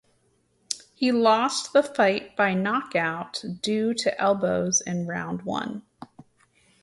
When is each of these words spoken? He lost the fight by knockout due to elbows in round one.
He 0.95 1.11
lost 1.11 1.73
the 1.73 1.83
fight 1.83 2.35
by 2.35 2.55
knockout 2.55 3.43
due 3.61 3.93
to 3.93 4.19
elbows 4.19 4.81
in 4.81 5.05
round 5.05 5.43
one. 5.43 5.83